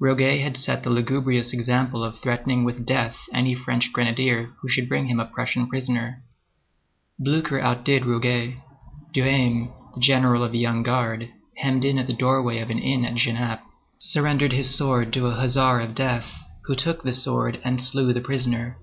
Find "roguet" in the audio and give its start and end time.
0.00-0.40, 8.04-8.54